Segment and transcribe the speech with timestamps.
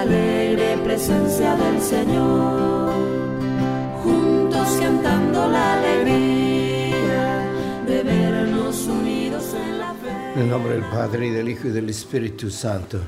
[0.00, 2.92] La alegre presencia del Señor,
[4.02, 7.44] juntos cantando la alegría
[7.86, 10.32] de vernos unidos en la fe.
[10.36, 12.98] En el nombre del Padre y del Hijo y del Espíritu Santo.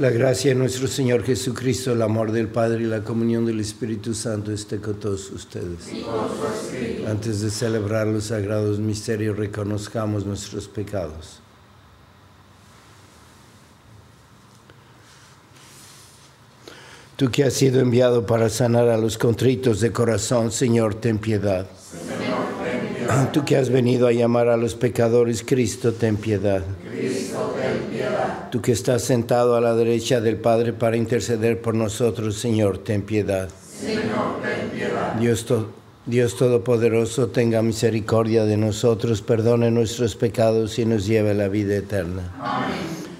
[0.00, 4.12] La gracia de nuestro Señor Jesucristo, el amor del Padre y la comunión del Espíritu
[4.12, 5.92] Santo esté con todos ustedes.
[7.06, 11.40] Antes de celebrar los sagrados misterios, reconozcamos nuestros pecados.
[17.20, 21.66] Tú que has sido enviado para sanar a los contritos de corazón, Señor, ten piedad.
[23.30, 26.62] Tú que has venido a llamar a los pecadores, Cristo, ten piedad.
[26.90, 28.48] Cristo, ten piedad.
[28.50, 33.02] Tú que estás sentado a la derecha del Padre para interceder por nosotros, Señor, ten
[33.02, 33.50] piedad.
[33.78, 35.12] Señor, ten piedad.
[35.16, 35.44] Dios,
[36.06, 41.76] Dios Todopoderoso, tenga misericordia de nosotros, perdone nuestros pecados y nos lleve a la vida
[41.76, 42.32] eterna.
[42.40, 42.89] Amén.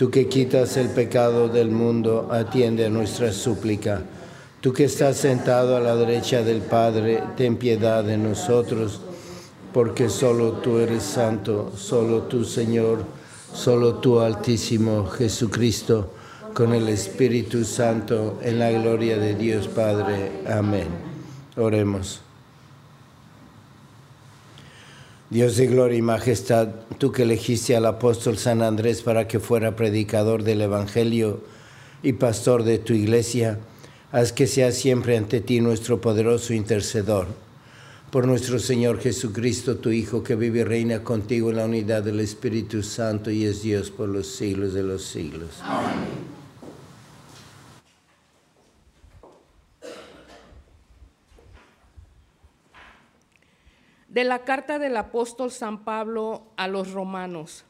[0.00, 4.00] Tú que quitas el pecado del mundo, atiende a nuestra súplica.
[4.62, 9.02] Tú que estás sentado a la derecha del Padre, ten piedad de nosotros,
[9.74, 13.04] porque solo tú eres santo, solo tú Señor,
[13.52, 16.14] solo tú Altísimo Jesucristo,
[16.54, 20.30] con el Espíritu Santo, en la gloria de Dios Padre.
[20.48, 20.88] Amén.
[21.58, 22.22] Oremos.
[25.30, 29.76] Dios de gloria y majestad, tú que elegiste al apóstol San Andrés para que fuera
[29.76, 31.40] predicador del Evangelio
[32.02, 33.60] y pastor de tu iglesia,
[34.10, 37.28] haz que sea siempre ante ti nuestro poderoso intercedor.
[38.10, 42.18] Por nuestro Señor Jesucristo, tu Hijo, que vive y reina contigo en la unidad del
[42.18, 45.50] Espíritu Santo y es Dios por los siglos de los siglos.
[45.62, 46.39] Amén.
[54.10, 57.64] De la carta del apóstol San Pablo a los romanos.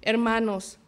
[0.00, 0.78] Hermanos,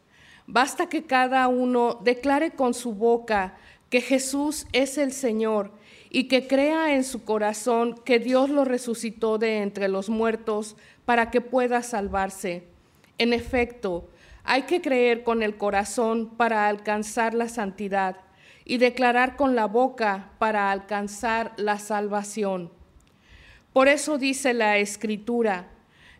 [0.46, 3.56] basta que cada uno declare con su boca
[3.90, 5.72] que Jesús es el Señor
[6.08, 11.30] y que crea en su corazón que Dios lo resucitó de entre los muertos para
[11.30, 12.64] que pueda salvarse.
[13.18, 14.08] En efecto,
[14.44, 18.16] hay que creer con el corazón para alcanzar la santidad
[18.64, 22.77] y declarar con la boca para alcanzar la salvación.
[23.78, 25.68] Por eso dice la escritura,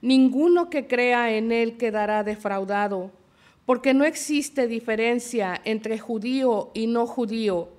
[0.00, 3.10] ninguno que crea en él quedará defraudado,
[3.66, 7.70] porque no existe diferencia entre judío y no judío,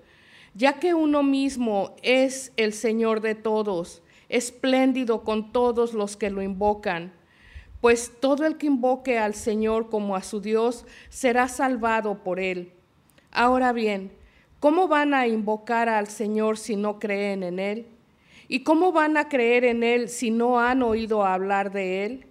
[0.54, 6.42] ya que uno mismo es el Señor de todos, espléndido con todos los que lo
[6.42, 7.14] invocan.
[7.80, 12.74] Pues todo el que invoque al Señor como a su Dios será salvado por él.
[13.32, 14.12] Ahora bien,
[14.60, 17.99] ¿cómo van a invocar al Señor si no creen en él?
[18.52, 22.26] ¿Y cómo van a creer en Él si no han oído hablar de Él?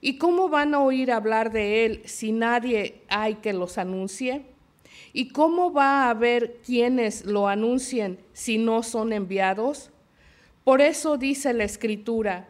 [0.00, 4.46] ¿Y cómo van a oír hablar de Él si nadie hay que los anuncie?
[5.12, 9.90] ¿Y cómo va a haber quienes lo anuncien si no son enviados?
[10.64, 12.48] Por eso dice la Escritura,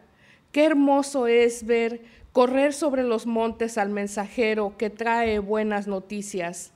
[0.53, 2.01] qué hermoso es ver
[2.31, 6.71] correr sobre los montes al mensajero que trae buenas noticias.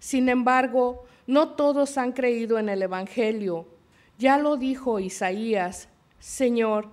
[0.00, 3.77] Sin embargo, no todos han creído en el Evangelio
[4.18, 5.88] ya lo dijo Isaías,
[6.18, 6.90] Señor,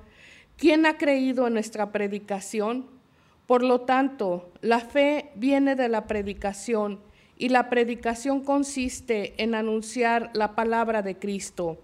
[0.57, 2.85] ¿quién ha creído en nuestra predicación?
[3.47, 6.99] Por lo tanto, la fe viene de la predicación
[7.37, 11.79] y la predicación consiste en anunciar la palabra de Cristo.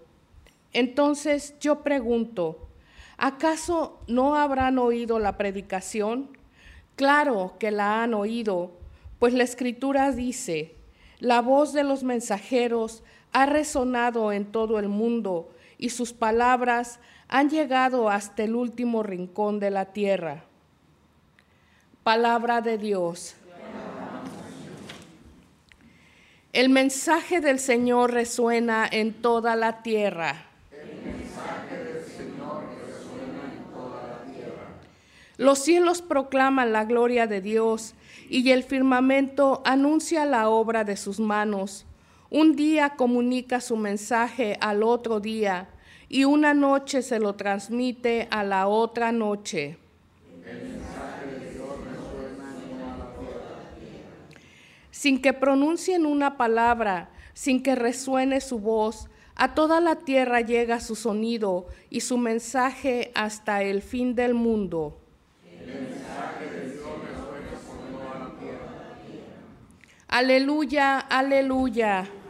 [0.72, 2.68] Entonces yo pregunto,
[3.18, 6.36] ¿acaso no habrán oído la predicación?
[6.96, 8.72] Claro que la han oído,
[9.18, 10.76] pues la escritura dice,
[11.18, 17.50] la voz de los mensajeros ha resonado en todo el mundo y sus palabras han
[17.50, 20.44] llegado hasta el último rincón de la tierra.
[22.02, 23.34] Palabra de Dios.
[26.52, 30.46] El mensaje del Señor resuena en toda la tierra.
[35.38, 37.94] Los cielos proclaman la gloria de Dios
[38.28, 41.86] y el firmamento anuncia la obra de sus manos.
[42.34, 45.68] Un día comunica su mensaje al otro día
[46.08, 49.76] y una noche se lo transmite a la otra noche.
[54.90, 60.80] Sin que pronuncien una palabra, sin que resuene su voz, a toda la tierra llega
[60.80, 64.96] su sonido y su mensaje hasta el fin del mundo.
[70.08, 72.21] Aleluya, aleluya.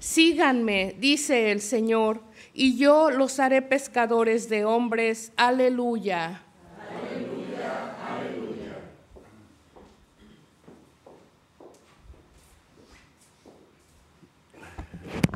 [0.00, 2.22] Síganme, dice el Señor,
[2.54, 5.32] y yo los haré pescadores de hombres.
[5.36, 6.42] Aleluya.
[6.88, 8.78] Aleluya, aleluya.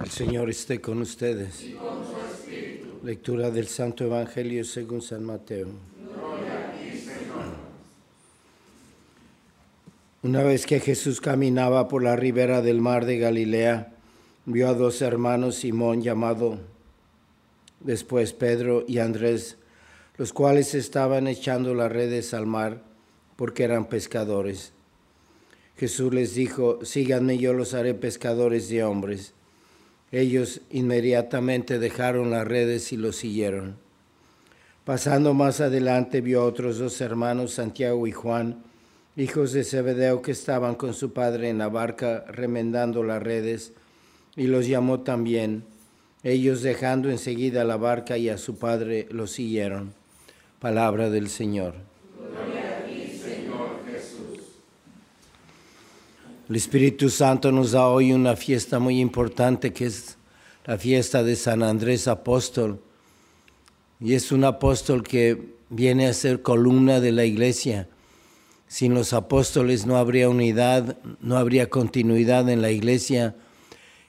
[0.03, 1.67] El Señor esté con ustedes.
[3.03, 5.69] Lectura del Santo Evangelio según San Mateo.
[10.23, 13.93] Una vez que Jesús caminaba por la ribera del mar de Galilea,
[14.45, 16.59] vio a dos hermanos Simón llamado
[17.81, 19.57] después Pedro y Andrés,
[20.17, 22.83] los cuales estaban echando las redes al mar
[23.37, 24.73] porque eran pescadores.
[25.77, 29.33] Jesús les dijo, síganme, yo los haré pescadores de hombres.
[30.11, 33.77] Ellos inmediatamente dejaron las redes y los siguieron.
[34.85, 38.63] Pasando más adelante vio a otros dos hermanos, Santiago y Juan,
[39.17, 43.73] hijos de Zebedeo, que estaban con su padre en la barca remendando las redes
[44.37, 45.65] y los llamó también.
[46.23, 49.93] Ellos dejando enseguida la barca y a su padre lo siguieron.
[50.61, 51.75] Palabra del Señor.
[56.49, 60.19] El Espíritu Santo nos da hoy una fiesta muy importante que es
[60.67, 62.81] la fiesta de San Andrés Apóstol.
[64.01, 67.89] Y es un apóstol que viene a ser columna de la iglesia.
[68.69, 73.35] Sin los apóstoles no habría unidad, no habría continuidad en la iglesia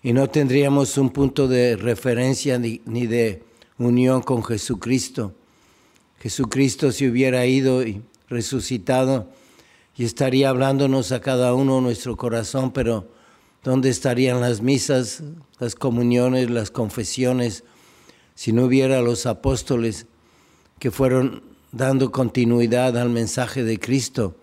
[0.04, 3.42] y no tendríamos un punto de referencia ni, de
[3.78, 5.34] unión con Jesucristo.
[6.20, 9.30] Jesucristo se hubiera ido y resucitado
[9.96, 13.08] y estaría hablándonos a cada uno nuestro corazón, pero
[13.64, 15.24] ¿dónde estarían las misas,
[15.60, 17.64] las comuniones, las confesiones,
[18.36, 20.08] si no hubiera los apóstoles
[20.80, 24.36] que fueron dando continuidad al mensaje de Cristo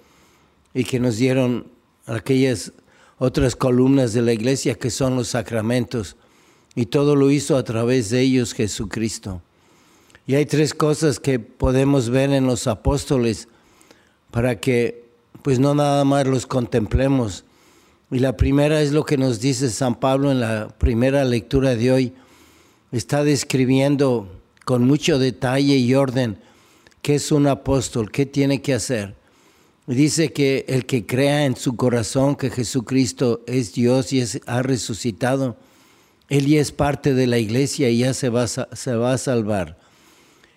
[0.73, 1.67] y que nos dieron
[2.07, 2.73] aquellas
[3.21, 6.17] otras columnas de la iglesia que son los sacramentos.
[6.75, 9.43] Y todo lo hizo a través de ellos Jesucristo.
[10.27, 13.47] Y hay tres cosas que podemos ver en los apóstoles
[14.31, 15.05] para que
[15.43, 17.45] pues no nada más los contemplemos.
[18.11, 21.93] Y la primera es lo que nos dice San Pablo en la primera lectura de
[21.93, 22.15] hoy.
[22.91, 24.33] Está describiendo
[24.65, 26.39] con mucho detalle y orden
[27.03, 29.20] qué es un apóstol, qué tiene que hacer.
[29.95, 34.63] Dice que el que crea en su corazón que Jesucristo es Dios y es, ha
[34.63, 35.57] resucitado,
[36.29, 39.81] él ya es parte de la iglesia y ya se va, se va a salvar.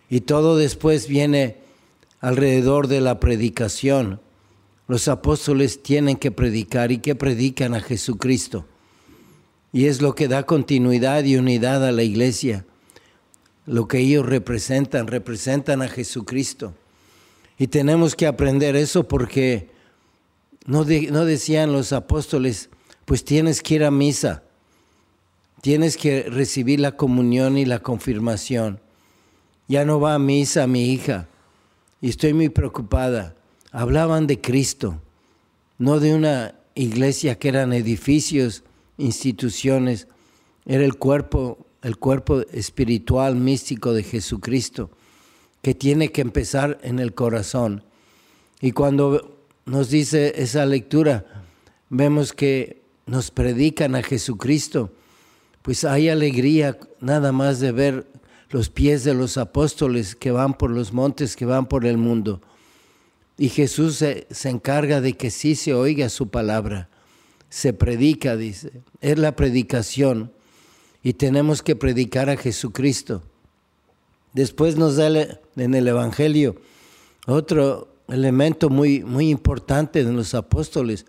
[0.07, 1.57] Y todo después viene
[2.19, 4.21] alrededor de la predicación.
[4.87, 8.67] Los apóstoles tienen que predicar y que predican a Jesucristo.
[9.71, 12.67] Y es lo que da continuidad y unidad a la iglesia.
[13.65, 16.75] Lo que ellos representan, representan a Jesucristo.
[17.57, 19.69] Y tenemos que aprender eso porque
[20.65, 22.69] no, no decían los apóstoles,
[23.05, 24.43] pues tienes que ir a misa,
[25.61, 28.79] tienes que recibir la comunión y la confirmación.
[29.67, 31.27] Ya no va a misa mi hija
[32.01, 33.35] y estoy muy preocupada.
[33.71, 35.01] Hablaban de Cristo,
[35.77, 38.63] no de una iglesia que eran edificios,
[38.97, 40.07] instituciones,
[40.65, 44.89] era el cuerpo, el cuerpo espiritual místico de Jesucristo
[45.63, 47.83] que tiene que empezar en el corazón.
[48.59, 51.45] Y cuando nos dice esa lectura,
[51.89, 54.91] vemos que nos predican a Jesucristo,
[55.61, 58.05] pues hay alegría nada más de ver
[58.49, 62.41] los pies de los apóstoles que van por los montes, que van por el mundo.
[63.37, 66.89] Y Jesús se, se, encarga de que sí se oiga su palabra.
[67.49, 68.83] Se predica, dice.
[68.99, 70.33] Es la predicación.
[71.01, 73.23] Y tenemos que predicar a Jesucristo.
[74.33, 75.07] Después nos da
[75.55, 76.55] en el Evangelio
[77.27, 81.05] otro elemento muy, muy importante de los apóstoles,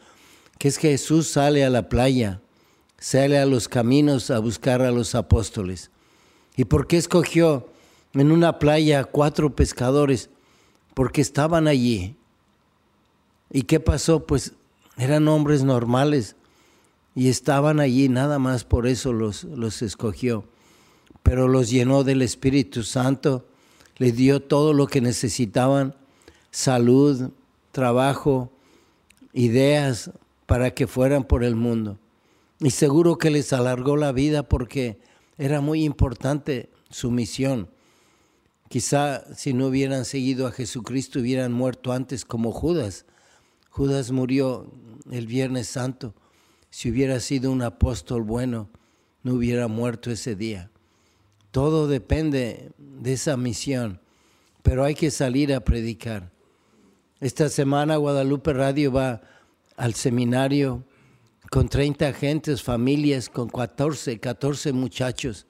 [0.59, 2.41] que es que Jesús sale a la playa,
[2.99, 5.91] sale a los caminos a buscar a los apóstoles.
[6.57, 7.69] ¿Y por qué escogió
[8.13, 10.31] en una playa cuatro pescadores?
[10.95, 12.17] Porque estaban allí.
[13.51, 14.25] ¿Y qué pasó?
[14.27, 14.53] Pues
[14.97, 16.37] eran hombres normales
[17.15, 20.45] y estaban allí, nada más por eso los, los escogió.
[21.25, 23.45] Pero los llenó del Espíritu Santo,
[23.97, 25.97] les dio todo lo que necesitaban
[26.53, 27.31] salud,
[27.73, 28.53] trabajo,
[29.33, 30.13] ideas
[30.47, 31.99] para que fueran por el mundo.
[32.61, 35.01] Y seguro que les alargó la vida porque
[35.37, 37.69] era muy importante su misión.
[38.69, 43.07] Quizá si no hubieran seguido a Jesucristo hubieran muerto antes como Judas.
[43.71, 44.71] Judas murió
[45.11, 46.15] el Viernes Santo.
[46.71, 48.69] Si hubiera sido un apóstol bueno,
[49.23, 50.71] no hubiera muerto ese día.
[51.55, 54.01] Todo depende de esa misión,
[54.65, 56.33] pero hay que salir a predicar.
[57.21, 59.21] Esta semana Guadalupe Radio va
[59.77, 60.83] al seminario
[61.53, 65.47] con 30 agentes, familias, con 14, 14 muchachos.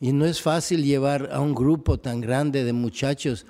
[0.00, 3.46] Y no es fácil llevar a un grupo tan grande de muchachos.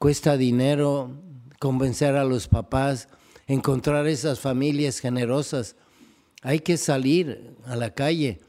[0.00, 1.12] Cuesta dinero
[1.60, 3.08] convencer a los papás,
[3.46, 5.76] encontrar esas familias generosas.
[6.42, 8.40] Hay que salir a la calle.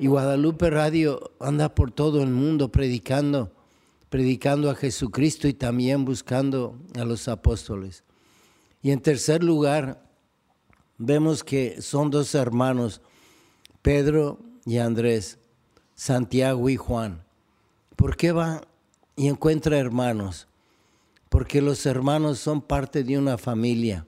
[0.00, 3.52] Y Guadalupe Radio anda por todo el mundo predicando
[4.10, 8.04] predicando a Jesucristo y también buscando a los apóstoles.
[8.82, 10.04] Y en tercer lugar,
[10.98, 13.00] vemos que son dos hermanos,
[13.82, 15.38] Pedro y Andrés,
[15.94, 17.22] Santiago y Juan.
[17.94, 18.62] ¿Por qué va
[19.16, 20.48] y encuentra hermanos?
[21.28, 24.06] Porque los hermanos son parte de una familia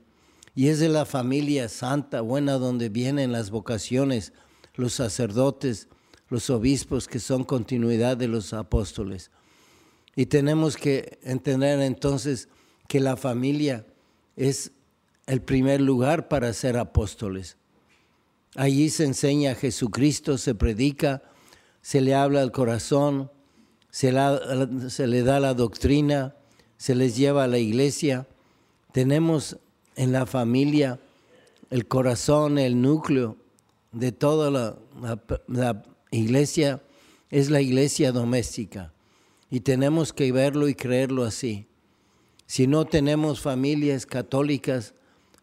[0.57, 4.33] y es de la familia santa, buena, donde vienen las vocaciones,
[4.75, 5.89] los sacerdotes,
[6.29, 9.31] los obispos que son continuidad de los apóstoles.
[10.17, 12.49] Y tenemos que entender entonces
[12.89, 13.87] que la familia
[14.37, 14.73] es
[15.27, 17.57] el primer lugar para ser apóstoles.
[18.55, 21.23] Allí se enseña a Jesucristo, se predica,
[21.81, 23.31] se le habla al corazón,
[23.91, 26.35] se, le da la doctrina,
[26.77, 28.27] se les lleva a la iglesia.
[28.93, 29.59] Tenemos
[29.97, 30.99] en la familia
[31.71, 33.37] el corazón, el núcleo
[33.93, 36.83] de toda la, iglesia,
[37.31, 38.93] es la iglesia doméstica.
[39.51, 41.67] Y tenemos que verlo y creerlo así.
[42.47, 44.95] Si no tenemos familias católicas,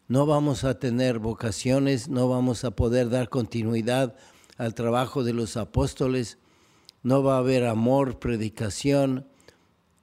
[0.08, 4.16] no vamos a tener vocaciones, no vamos a poder dar continuidad
[4.58, 6.38] al trabajo de los apóstoles,
[7.02, 9.26] no va a haber amor, predicación,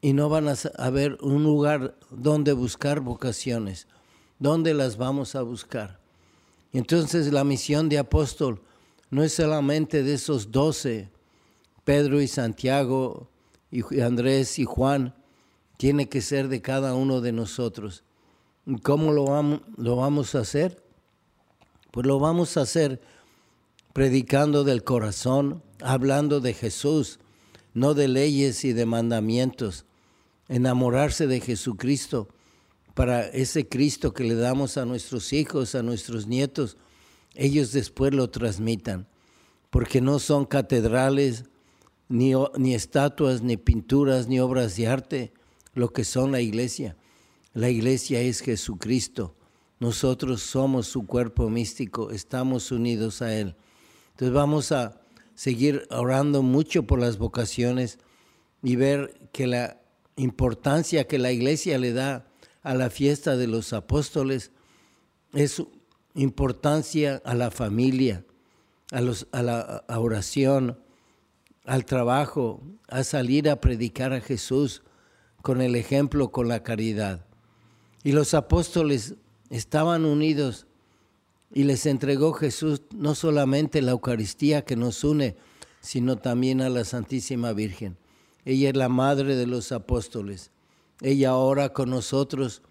[0.02, 3.88] y no van a haber un lugar donde buscar vocaciones.
[4.40, 6.00] ¿Dónde las vamos a buscar?
[6.78, 8.62] Entonces la misión de apóstol
[9.10, 11.10] no es solamente de esos doce,
[11.84, 13.32] Pedro y Santiago,
[13.72, 15.16] y Andrés y Juan,
[15.78, 18.04] tiene que ser de cada uno de nosotros.
[18.84, 20.84] ¿Cómo lo vamos, lo vamos a hacer?
[21.90, 23.02] Pues lo vamos a hacer
[23.92, 27.18] predicando del corazón, hablando de Jesús,
[27.74, 29.86] no de leyes y de mandamientos.
[30.48, 32.28] Enamorarse de Jesucristo
[32.98, 36.78] para ese Cristo que le damos a nuestros hijos, a nuestros nietos,
[37.36, 39.06] ellos después lo transmitan,
[39.70, 41.44] porque no son catedrales,
[42.10, 45.32] ni, ni estatuas, ni pinturas, ni obras de arte,
[45.76, 46.98] lo que son la iglesia.
[47.54, 49.36] La iglesia es Jesucristo.
[49.80, 53.56] Nosotros somos su cuerpo místico, estamos unidos a Él.
[54.14, 55.00] Entonces vamos a
[55.36, 58.00] seguir orando mucho por las vocaciones
[58.64, 59.80] y ver que la
[60.16, 62.26] importancia que la iglesia le da
[62.68, 64.52] a la fiesta de los apóstoles
[65.32, 65.64] es
[66.16, 68.26] importancia a la familia,
[68.92, 70.78] a, los, a la oración,
[71.64, 74.84] al trabajo, a salir a predicar a Jesús
[75.42, 77.26] con el ejemplo, con la caridad.
[78.04, 79.16] Y los apóstoles
[79.50, 80.68] estaban unidos
[81.54, 85.38] y les entregó Jesús no solamente la Eucaristía que nos une,
[85.80, 87.96] sino también a la Santísima Virgen.
[88.44, 90.52] Ella es la madre de los apóstoles.
[91.02, 92.62] Ella ora con nosotros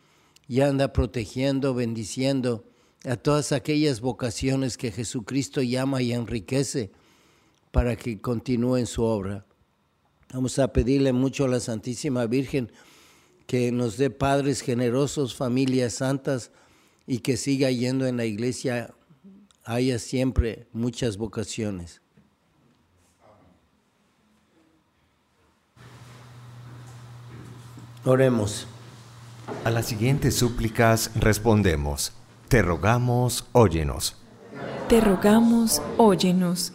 [0.48, 2.64] y anda protegiendo, bendiciendo
[3.04, 6.90] a todas aquellas vocaciones que Jesucristo llama y enriquece
[7.70, 9.46] para que continúe en su obra.
[10.32, 12.72] Vamos a pedirle mucho a la Santísima Virgen
[13.46, 16.50] que nos dé padres generosos, familias santas
[17.06, 18.92] y que siga yendo en la iglesia,
[19.64, 22.02] haya siempre muchas vocaciones.
[28.08, 28.68] Oremos.
[29.64, 32.12] A las siguientes súplicas respondemos,
[32.46, 34.16] te rogamos, óyenos.
[34.88, 36.72] Te rogamos, óyenos.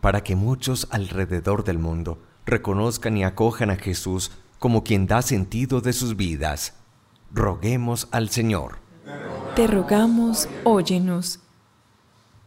[0.00, 5.80] Para que muchos alrededor del mundo reconozcan y acojan a Jesús como quien da sentido
[5.80, 6.74] de sus vidas,
[7.30, 8.78] roguemos al Señor.
[9.54, 11.38] Te rogamos, óyenos.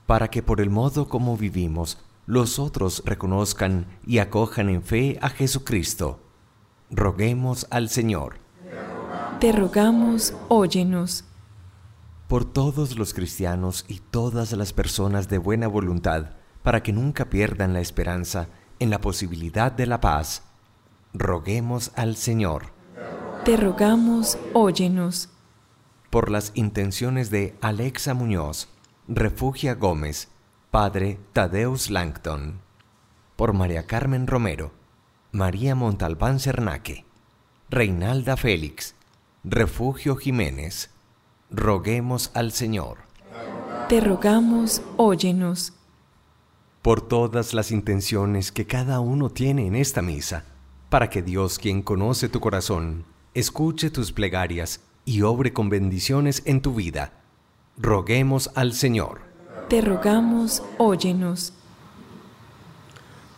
[0.06, 5.30] Para que por el modo como vivimos, los otros reconozcan y acojan en fe a
[5.30, 6.25] Jesucristo,
[6.90, 8.38] roguemos al Señor.
[9.40, 11.26] Te rogamos, óyenos.
[12.28, 16.32] Por todos los cristianos y todas las personas de buena voluntad,
[16.64, 18.48] para que nunca pierdan la esperanza
[18.80, 20.44] en la posibilidad de la paz,
[21.14, 22.74] roguemos al Señor.
[23.44, 25.30] Te rogamos, óyenos.
[26.10, 28.70] Por las intenciones de Alexa Muñoz,
[29.08, 30.30] Refugia Gómez,
[30.72, 32.62] Padre Tadeus Langton.
[33.36, 34.72] Por María Carmen Romero,
[35.36, 37.04] María Montalbán Cernaque,
[37.70, 38.96] Reinalda Félix,
[39.44, 40.92] Refugio Jiménez.
[41.52, 43.00] Roguemos al Señor.
[43.90, 45.74] Te rogamos, óyenos.
[46.82, 50.46] Por todas las intenciones que cada uno tiene en esta misa,
[50.90, 56.62] para que Dios, quien conoce tu corazón, escuche tus plegarias y obre con bendiciones en
[56.62, 57.12] tu vida.
[57.78, 59.20] Roguemos al Señor.
[59.68, 61.52] Te rogamos, óyenos.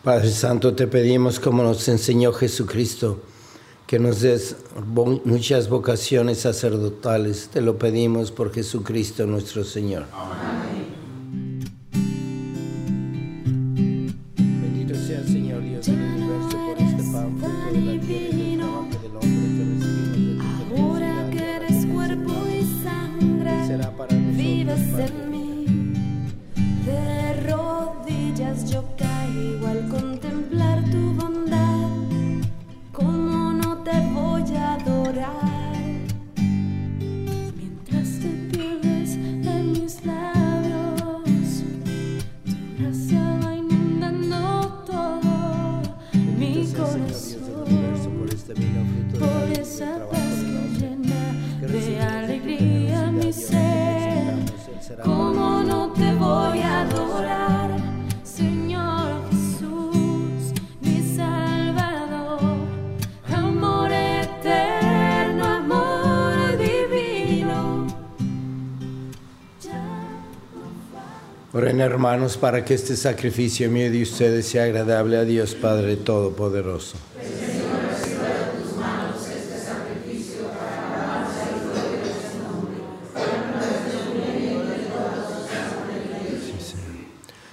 [0.02, 3.20] Padre Santo, te pedimos como nos enseñó Jesucristo,
[3.86, 4.56] que nos des
[5.24, 7.48] muchas vocaciones sacerdotales.
[7.52, 10.06] Te lo pedimos por Jesucristo nuestro Señor.
[10.12, 10.87] Amén.
[71.80, 76.96] Hermanos para que este sacrificio mío de ustedes sea agradable a Dios Padre Todopoderoso.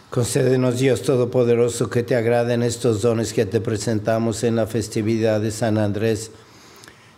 [0.10, 5.52] Concédenos Dios Todopoderoso que te agraden estos dones que te presentamos en la festividad de
[5.52, 6.32] San Andrés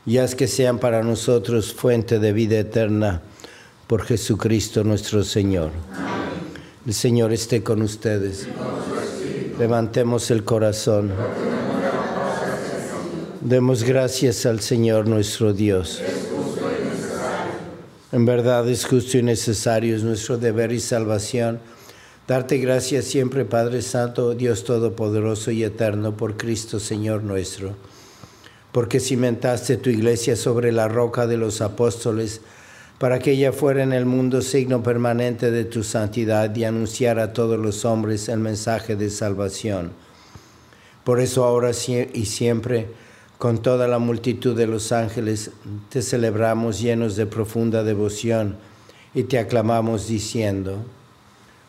[0.06, 3.22] y haz que sean para nosotros fuente de vida eterna
[3.86, 5.72] por Jesucristo nuestro Señor.
[6.88, 8.48] El Señor esté con ustedes.
[9.60, 11.12] Levantemos el corazón.
[13.42, 16.02] Demos gracias al Señor nuestro Dios.
[18.14, 21.60] En verdad es justo y necesario, es nuestro deber y salvación.
[22.26, 27.76] Darte gracias siempre, Padre Santo, Dios Todopoderoso y Eterno, por Cristo Señor nuestro.
[28.72, 32.40] Porque cimentaste tu iglesia sobre la roca de los apóstoles,
[32.98, 37.34] para que ella fuera en el mundo signo permanente de tu santidad y anunciara a
[37.34, 39.92] todos los hombres el mensaje de salvación.
[41.04, 42.90] Por eso ahora y siempre,
[43.38, 45.52] con toda la multitud de los ángeles,
[45.90, 48.58] te celebramos llenos de profunda devoción
[49.14, 50.84] y te aclamamos diciendo,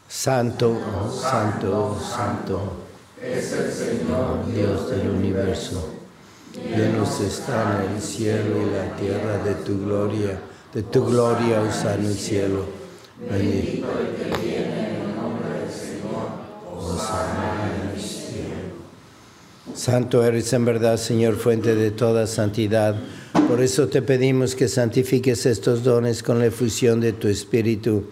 [0.09, 0.77] Santo,
[1.11, 2.73] Santo, Santo,
[3.23, 5.95] es el Señor Dios del universo.
[6.55, 10.41] Llenos están el cielo y la tierra de tu gloria,
[10.75, 12.65] de tu gloria, Osana el cielo.
[13.31, 16.29] Bendito el que viene en el nombre del Señor,
[16.67, 17.59] en.
[19.75, 22.97] Santo eres en verdad, Señor, fuente de toda santidad.
[23.49, 28.05] Por eso te pedimos que santifiques estos dones con la efusión de tu Espíritu,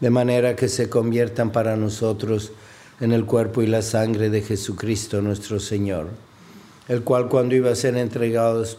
[0.00, 2.52] de manera que se conviertan para nosotros
[3.00, 6.08] en el cuerpo y la sangre de Jesucristo nuestro Señor,
[6.88, 8.78] el cual cuando iba a ser entregados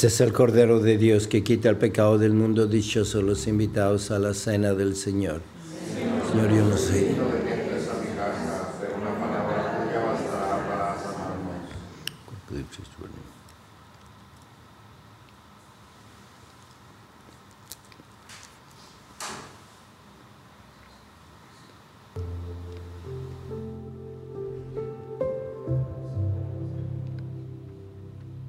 [0.00, 2.66] Este es el Cordero de Dios que quita el pecado del mundo.
[2.66, 5.42] Dichosos los invitados a la cena del Señor.
[6.32, 7.39] Señor, yo no sé.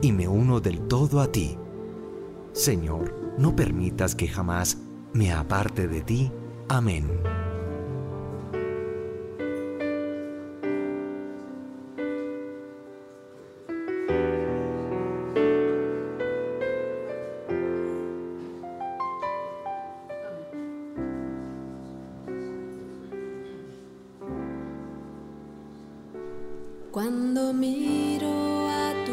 [0.00, 1.56] y me uno del todo a ti.
[2.52, 4.78] Señor, no permitas que jamás
[5.12, 6.32] me aparte de ti.
[6.68, 7.06] Amén.
[26.90, 29.12] Cuando miro a tu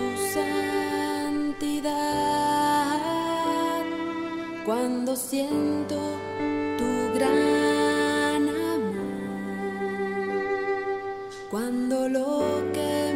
[4.65, 5.95] cuando siento
[6.77, 8.95] tu gran amor,
[11.51, 13.14] cuando lo que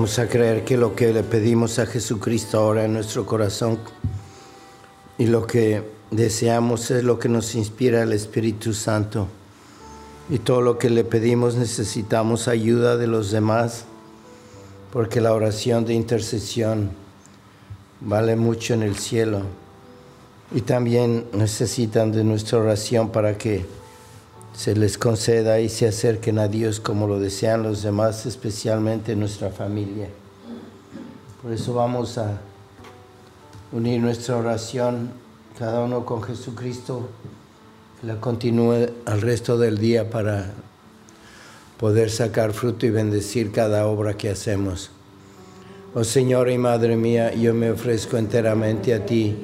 [0.00, 3.78] Vamos a creer que lo que le pedimos a Jesucristo ahora en nuestro corazón
[5.18, 9.28] y lo que deseamos es lo que nos inspira el Espíritu Santo.
[10.30, 13.84] Y todo lo que le pedimos necesitamos ayuda de los demás,
[14.90, 16.92] porque la oración de intercesión
[18.00, 19.42] vale mucho en el cielo.
[20.50, 23.66] Y también necesitan de nuestra oración para que
[24.60, 29.48] se les conceda y se acerquen a Dios como lo desean los demás, especialmente nuestra
[29.48, 30.08] familia.
[31.40, 32.42] Por eso vamos a
[33.72, 35.12] unir nuestra oración,
[35.58, 37.08] cada uno con Jesucristo,
[37.98, 40.52] que la continúe al resto del día para
[41.78, 44.90] poder sacar fruto y bendecir cada obra que hacemos.
[45.94, 49.38] Oh Señor y Madre mía, yo me ofrezco enteramente a ti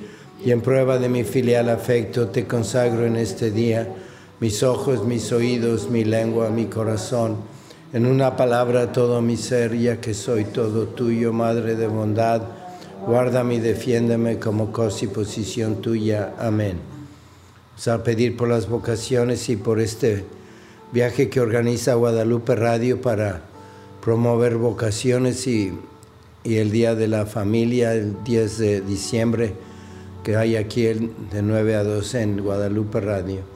[0.44, 3.88] y en prueba de mi filial afecto te consagro en este día
[4.40, 7.36] mis ojos, mis oídos, mi lengua, mi corazón,
[7.92, 12.42] en una palabra todo mi ser, ya que soy todo tuyo, Madre de bondad,
[13.06, 16.34] guárdame y defiéndeme como cosa y posición tuya.
[16.38, 16.78] Amén.
[17.70, 20.24] Vamos a pedir por las vocaciones y por este
[20.92, 23.42] viaje que organiza Guadalupe Radio para
[24.02, 25.72] promover vocaciones y,
[26.44, 29.54] y el Día de la Familia, el 10 de diciembre,
[30.24, 33.55] que hay aquí el- de 9 a 12 en Guadalupe Radio.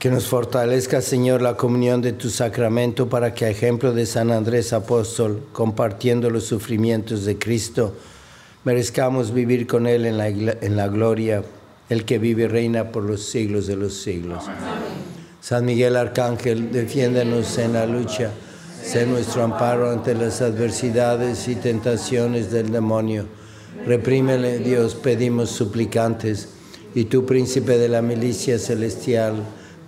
[0.00, 4.30] Que nos fortalezca, Señor, la comunión de tu sacramento para que, a ejemplo de San
[4.30, 7.94] Andrés Apóstol, compartiendo los sufrimientos de Cristo,
[8.64, 11.44] merezcamos vivir con Él en la, en la gloria,
[11.90, 14.44] el que vive y reina por los siglos de los siglos.
[15.42, 18.30] San Miguel Arcángel, defiéndanos en la lucha,
[18.82, 23.26] sé nuestro amparo ante las adversidades y tentaciones del demonio.
[23.84, 26.48] Reprímele, Dios, pedimos suplicantes,
[26.94, 29.44] y tú, príncipe de la milicia celestial,